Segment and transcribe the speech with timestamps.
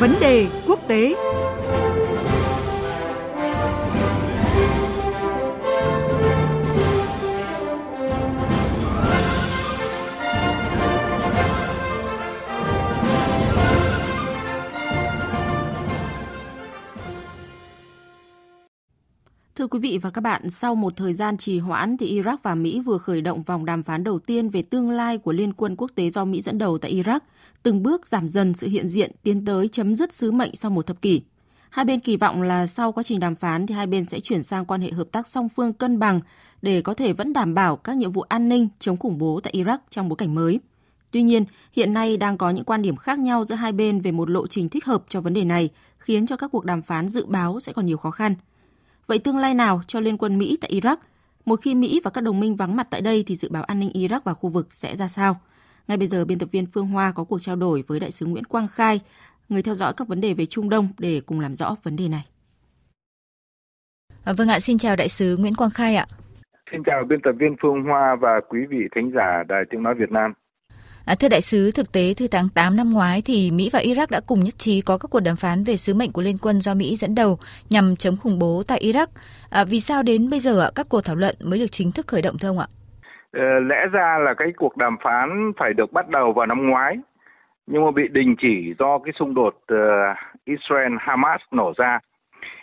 [0.00, 1.14] Vấn đề quốc tế.
[19.58, 22.54] Thưa quý vị và các bạn, sau một thời gian trì hoãn thì Iraq và
[22.54, 25.76] Mỹ vừa khởi động vòng đàm phán đầu tiên về tương lai của Liên quân
[25.76, 27.20] quốc tế do Mỹ dẫn đầu tại Iraq,
[27.62, 30.86] từng bước giảm dần sự hiện diện tiến tới chấm dứt sứ mệnh sau một
[30.86, 31.22] thập kỷ.
[31.70, 34.42] Hai bên kỳ vọng là sau quá trình đàm phán thì hai bên sẽ chuyển
[34.42, 36.20] sang quan hệ hợp tác song phương cân bằng
[36.62, 39.52] để có thể vẫn đảm bảo các nhiệm vụ an ninh chống khủng bố tại
[39.56, 40.60] Iraq trong bối cảnh mới.
[41.10, 44.12] Tuy nhiên, hiện nay đang có những quan điểm khác nhau giữa hai bên về
[44.12, 47.08] một lộ trình thích hợp cho vấn đề này, khiến cho các cuộc đàm phán
[47.08, 48.34] dự báo sẽ còn nhiều khó khăn–
[49.08, 50.96] Vậy tương lai nào cho Liên quân Mỹ tại Iraq?
[51.44, 53.80] Một khi Mỹ và các đồng minh vắng mặt tại đây thì dự báo an
[53.80, 55.40] ninh Iraq và khu vực sẽ ra sao?
[55.88, 58.26] Ngay bây giờ, biên tập viên Phương Hoa có cuộc trao đổi với đại sứ
[58.26, 59.00] Nguyễn Quang Khai,
[59.48, 62.08] người theo dõi các vấn đề về Trung Đông để cùng làm rõ vấn đề
[62.08, 62.24] này.
[64.24, 66.06] À, vâng ạ, xin chào đại sứ Nguyễn Quang Khai ạ.
[66.72, 69.94] Xin chào biên tập viên Phương Hoa và quý vị thính giả Đài Tiếng Nói
[69.98, 70.32] Việt Nam.
[71.08, 74.06] À, thưa đại sứ, thực tế từ tháng 8 năm ngoái thì Mỹ và Iraq
[74.10, 76.60] đã cùng nhất trí có các cuộc đàm phán về sứ mệnh của Liên quân
[76.60, 77.38] do Mỹ dẫn đầu
[77.70, 79.06] nhằm chống khủng bố tại Iraq.
[79.50, 82.22] À, vì sao đến bây giờ các cuộc thảo luận mới được chính thức khởi
[82.22, 82.68] động thưa ông ạ?
[83.32, 86.96] Ờ, lẽ ra là cái cuộc đàm phán phải được bắt đầu vào năm ngoái,
[87.66, 89.78] nhưng mà bị đình chỉ do cái xung đột uh,
[90.46, 91.98] Israel-Hamas nổ ra.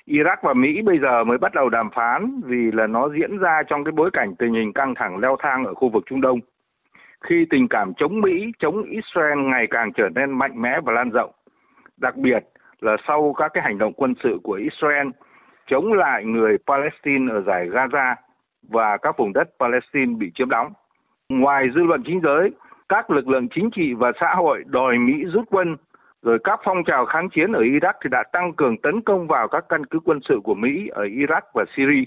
[0.07, 3.61] Iraq và Mỹ bây giờ mới bắt đầu đàm phán vì là nó diễn ra
[3.67, 6.39] trong cái bối cảnh tình hình căng thẳng leo thang ở khu vực Trung Đông
[7.21, 11.09] khi tình cảm chống Mỹ, chống Israel ngày càng trở nên mạnh mẽ và lan
[11.09, 11.31] rộng.
[11.97, 12.43] Đặc biệt
[12.81, 15.07] là sau các cái hành động quân sự của Israel
[15.67, 18.15] chống lại người Palestine ở giải Gaza
[18.69, 20.73] và các vùng đất Palestine bị chiếm đóng.
[21.29, 22.51] Ngoài dư luận chính giới,
[22.89, 25.77] các lực lượng chính trị và xã hội đòi Mỹ rút quân,
[26.21, 29.47] rồi các phong trào kháng chiến ở Iraq thì đã tăng cường tấn công vào
[29.47, 32.03] các căn cứ quân sự của Mỹ ở Iraq và Syria.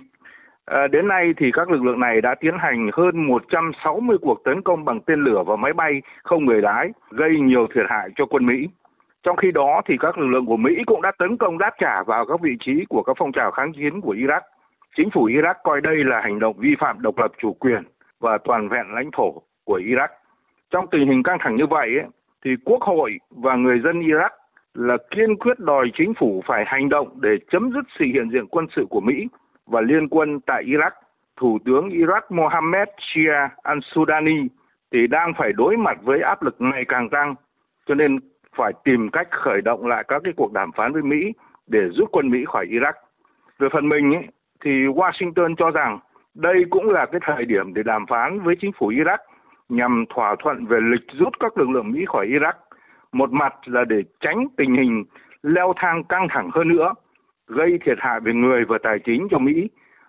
[0.70, 4.62] À, đến nay thì các lực lượng này đã tiến hành hơn 160 cuộc tấn
[4.62, 8.26] công bằng tên lửa và máy bay không người lái, gây nhiều thiệt hại cho
[8.26, 8.68] quân Mỹ.
[9.22, 12.02] Trong khi đó thì các lực lượng của Mỹ cũng đã tấn công đáp trả
[12.02, 14.40] vào các vị trí của các phong trào kháng chiến của Iraq.
[14.96, 17.82] Chính phủ Iraq coi đây là hành động vi phạm độc lập chủ quyền
[18.20, 20.08] và toàn vẹn lãnh thổ của Iraq.
[20.70, 21.90] Trong tình hình căng thẳng như vậy
[22.44, 24.30] thì quốc hội và người dân Iraq
[24.74, 28.46] là kiên quyết đòi chính phủ phải hành động để chấm dứt sự hiện diện
[28.46, 29.28] quân sự của Mỹ
[29.68, 30.90] và liên quân tại Iraq,
[31.36, 34.46] Thủ tướng Iraq Mohammed Shia al-Sudani
[34.92, 37.34] thì đang phải đối mặt với áp lực ngày càng tăng,
[37.86, 38.18] cho nên
[38.56, 41.32] phải tìm cách khởi động lại các cái cuộc đàm phán với Mỹ
[41.66, 42.92] để rút quân Mỹ khỏi Iraq.
[43.58, 44.24] Về phần mình ấy,
[44.64, 45.98] thì Washington cho rằng
[46.34, 49.18] đây cũng là cái thời điểm để đàm phán với chính phủ Iraq
[49.68, 52.52] nhằm thỏa thuận về lịch rút các lực lượng Mỹ khỏi Iraq.
[53.12, 55.04] Một mặt là để tránh tình hình
[55.42, 56.94] leo thang căng thẳng hơn nữa
[57.48, 59.68] gây thiệt hại về người và tài chính cho Mỹ.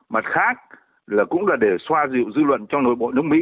[0.10, 0.58] Mặt khác
[1.08, 3.42] là cũng là để xoa dịu dư luận trong nội bộ nước Mỹ,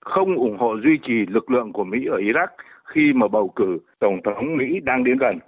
[0.00, 2.48] không ủng hộ duy trì lực lượng của Mỹ ở Iraq
[2.84, 5.38] khi mà bầu cử Tổng thống Mỹ đang đến gần.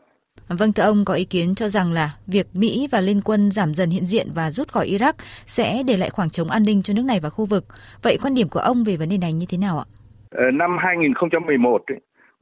[0.48, 3.75] Vâng, thưa ông có ý kiến cho rằng là việc Mỹ và Liên quân giảm
[3.75, 5.12] dần hiện diện và rút khỏi Iraq
[5.47, 7.64] sẽ để lại khoảng trống an ninh cho nước này và khu vực.
[8.02, 9.84] Vậy quan điểm của ông về vấn đề này như thế nào ạ?
[10.31, 11.82] Ờ, năm 2011,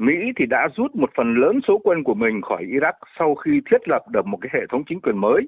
[0.00, 3.60] Mỹ thì đã rút một phần lớn số quân của mình khỏi Iraq sau khi
[3.70, 5.42] thiết lập được một cái hệ thống chính quyền mới.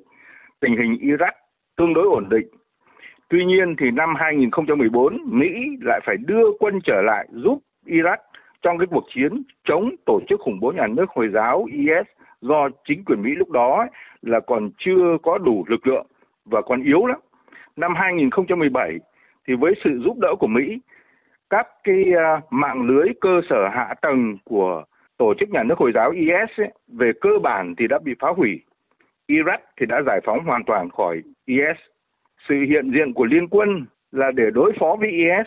[0.60, 1.32] Tình hình Iraq
[1.76, 2.46] tương đối ổn định.
[3.28, 5.48] Tuy nhiên thì năm 2014, Mỹ
[5.80, 8.16] lại phải đưa quân trở lại giúp Iraq
[8.62, 12.06] trong cái cuộc chiến chống tổ chức khủng bố nhà nước Hồi giáo IS
[12.40, 13.86] do chính quyền Mỹ lúc đó
[14.22, 16.06] là còn chưa có đủ lực lượng
[16.44, 17.20] và còn yếu lắm.
[17.76, 18.98] Năm 2017
[19.48, 20.78] thì với sự giúp đỡ của Mỹ
[21.52, 24.84] các cái à, mạng lưới cơ sở hạ tầng của
[25.18, 28.28] tổ chức nhà nước Hồi giáo IS ấy, về cơ bản thì đã bị phá
[28.36, 28.60] hủy.
[29.28, 31.78] Iraq thì đã giải phóng hoàn toàn khỏi IS.
[32.48, 35.46] Sự hiện diện của liên quân là để đối phó với IS.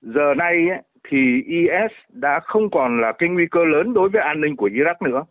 [0.00, 4.22] Giờ này ấy, thì IS đã không còn là cái nguy cơ lớn đối với
[4.22, 5.24] an ninh của Iraq nữa.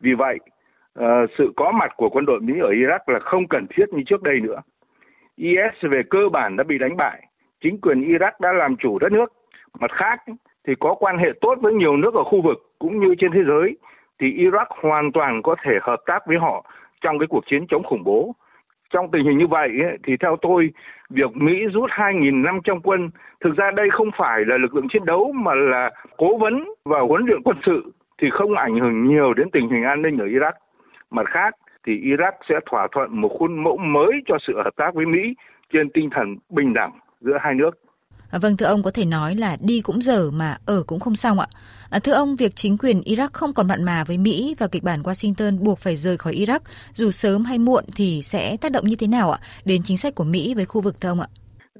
[0.00, 0.38] Vì vậy,
[0.94, 4.02] ờ, sự có mặt của quân đội Mỹ ở Iraq là không cần thiết như
[4.06, 4.60] trước đây nữa.
[5.36, 7.26] IS về cơ bản đã bị đánh bại.
[7.60, 9.32] Chính quyền Iraq đã làm chủ đất nước
[9.80, 10.24] Mặt khác
[10.66, 13.40] thì có quan hệ tốt với nhiều nước ở khu vực cũng như trên thế
[13.46, 13.76] giới,
[14.18, 16.64] thì Iraq hoàn toàn có thể hợp tác với họ
[17.00, 18.34] trong cái cuộc chiến chống khủng bố.
[18.90, 19.70] Trong tình hình như vậy
[20.04, 20.70] thì theo tôi,
[21.10, 23.10] việc Mỹ rút 2.500 quân,
[23.40, 27.00] thực ra đây không phải là lực lượng chiến đấu mà là cố vấn và
[27.00, 30.26] huấn luyện quân sự, thì không ảnh hưởng nhiều đến tình hình an ninh ở
[30.26, 30.52] Iraq.
[31.10, 31.54] Mặt khác,
[31.86, 35.34] thì Iraq sẽ thỏa thuận một khuôn mẫu mới cho sự hợp tác với Mỹ
[35.72, 37.78] trên tinh thần bình đẳng giữa hai nước.
[38.32, 41.14] À, vâng, thưa ông có thể nói là đi cũng dở mà ở cũng không
[41.14, 41.46] xong ạ.
[41.90, 44.82] À, thưa ông, việc chính quyền Iraq không còn mặn mà với Mỹ và kịch
[44.82, 46.60] bản Washington buộc phải rời khỏi Iraq
[46.92, 50.14] dù sớm hay muộn thì sẽ tác động như thế nào ạ đến chính sách
[50.14, 51.26] của Mỹ với khu vực thưa ông ạ?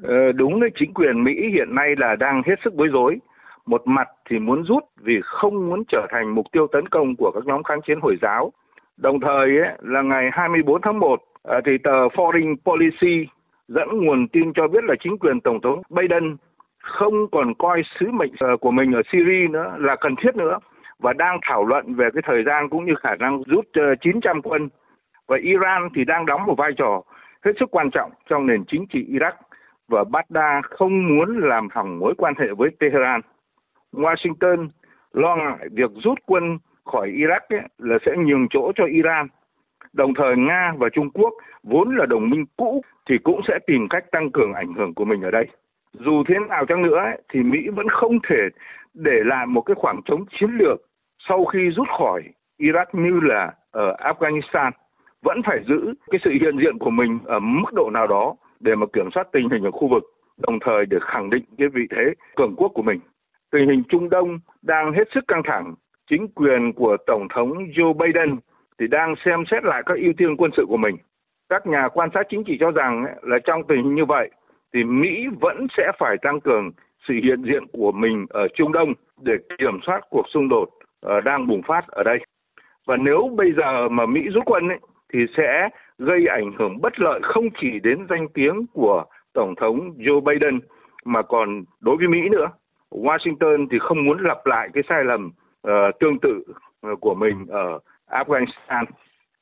[0.02, 3.18] Ờ, đúng đấy, chính quyền Mỹ hiện nay là đang hết sức bối rối.
[3.66, 7.30] Một mặt thì muốn rút vì không muốn trở thành mục tiêu tấn công của
[7.34, 8.52] các nhóm kháng chiến Hồi giáo.
[8.96, 13.26] Đồng thời ấy, là ngày 24 tháng 1 à, thì tờ Foreign Policy
[13.74, 16.36] dẫn nguồn tin cho biết là chính quyền Tổng thống Biden
[16.82, 20.58] không còn coi sứ mệnh ờ, của mình ở Syria nữa là cần thiết nữa
[20.98, 24.42] và đang thảo luận về cái thời gian cũng như khả năng rút ờ, 900
[24.42, 24.68] quân.
[25.28, 27.02] Và Iran thì đang đóng một vai trò
[27.44, 29.32] hết sức quan trọng trong nền chính trị Iraq
[29.88, 33.20] và Baghdad không muốn làm hỏng mối quan hệ với Tehran.
[33.92, 34.68] Washington
[35.12, 39.28] lo ngại việc rút quân khỏi Iraq ấy, là sẽ nhường chỗ cho Iran.
[39.92, 43.88] Đồng thời Nga và Trung Quốc vốn là đồng minh cũ thì cũng sẽ tìm
[43.90, 45.46] cách tăng cường ảnh hưởng của mình ở đây.
[45.92, 48.48] Dù thế nào chăng nữa ấy, thì Mỹ vẫn không thể
[48.94, 50.80] để lại một cái khoảng trống chiến lược
[51.28, 52.22] sau khi rút khỏi
[52.58, 54.70] Iraq như là ở Afghanistan
[55.22, 58.74] vẫn phải giữ cái sự hiện diện của mình ở mức độ nào đó để
[58.74, 60.02] mà kiểm soát tình hình ở khu vực,
[60.38, 62.02] đồng thời để khẳng định cái vị thế
[62.36, 63.00] cường quốc của mình.
[63.50, 65.74] Tình hình Trung Đông đang hết sức căng thẳng.
[66.10, 68.36] Chính quyền của Tổng thống Joe Biden
[68.78, 70.96] thì đang xem xét lại các ưu tiên quân sự của mình.
[71.48, 74.30] Các nhà quan sát chính trị cho rằng là trong tình hình như vậy
[74.74, 76.70] thì Mỹ vẫn sẽ phải tăng cường
[77.08, 80.68] sự hiện diện của mình ở Trung Đông để kiểm soát cuộc xung đột
[81.00, 82.18] ờ, đang bùng phát ở đây.
[82.86, 84.78] Và nếu bây giờ mà Mỹ rút quân ấy,
[85.12, 89.94] thì sẽ gây ảnh hưởng bất lợi không chỉ đến danh tiếng của Tổng thống
[89.98, 90.60] Joe Biden
[91.04, 92.50] mà còn đối với Mỹ nữa.
[92.90, 95.30] Washington thì không muốn lặp lại cái sai lầm
[95.68, 96.42] uh, tương tự
[96.80, 97.78] ờ, của mình ở
[98.12, 98.84] Afghanistan.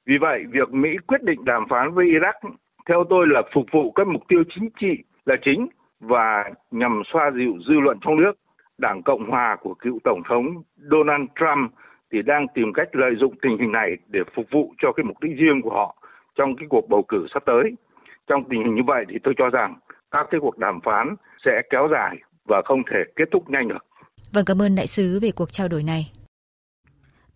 [0.07, 2.51] Vì vậy, việc Mỹ quyết định đàm phán với Iraq
[2.89, 5.69] theo tôi là phục vụ các mục tiêu chính trị là chính
[6.01, 8.33] và nhằm xoa dịu dư luận trong nước.
[8.79, 10.47] Đảng Cộng hòa của cựu Tổng thống
[10.77, 11.73] Donald Trump
[12.13, 15.21] thì đang tìm cách lợi dụng tình hình này để phục vụ cho cái mục
[15.21, 15.97] đích riêng của họ
[16.37, 17.77] trong cái cuộc bầu cử sắp tới.
[18.27, 19.79] Trong tình hình như vậy thì tôi cho rằng
[20.11, 21.15] các cái cuộc đàm phán
[21.45, 23.85] sẽ kéo dài và không thể kết thúc nhanh được.
[24.35, 26.20] Vâng, cảm ơn đại sứ về cuộc trao đổi này.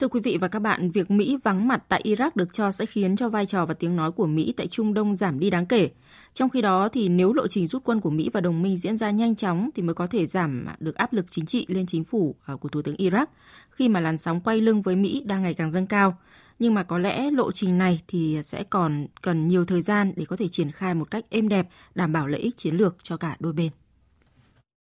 [0.05, 2.87] Thưa quý vị và các bạn, việc Mỹ vắng mặt tại Iraq được cho sẽ
[2.87, 5.67] khiến cho vai trò và tiếng nói của Mỹ tại Trung Đông giảm đi đáng
[5.67, 5.91] kể.
[6.35, 8.97] Trong khi đó thì nếu lộ trình rút quân của Mỹ và đồng minh diễn
[8.97, 12.05] ra nhanh chóng thì mới có thể giảm được áp lực chính trị lên chính
[12.05, 13.27] phủ à, của Thủ tướng Iraq
[13.71, 16.17] khi mà làn sóng quay lưng với Mỹ đang ngày càng dâng cao.
[16.59, 20.25] Nhưng mà có lẽ lộ trình này thì sẽ còn cần nhiều thời gian để
[20.25, 23.17] có thể triển khai một cách êm đẹp, đảm bảo lợi ích chiến lược cho
[23.17, 23.71] cả đôi bên.